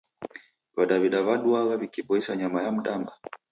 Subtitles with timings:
[0.75, 3.13] W'adaw'ida w'iduaa w'ikiboisa nyama ya mdanda?